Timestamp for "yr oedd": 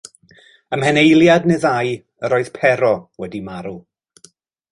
2.29-2.49